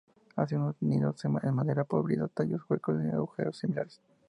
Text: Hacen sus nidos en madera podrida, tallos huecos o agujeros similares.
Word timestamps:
Hacen 0.35 0.65
sus 0.65 0.81
nidos 0.81 1.23
en 1.25 1.53
madera 1.53 1.83
podrida, 1.83 2.27
tallos 2.27 2.63
huecos 2.67 2.95
o 2.97 3.15
agujeros 3.15 3.59
similares. 3.59 4.01